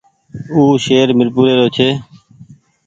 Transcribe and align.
او 0.53 0.61
شهر 0.85 1.07
ميرپور 1.17 1.47
رو 1.59 1.65
ڇي۔ 1.75 1.89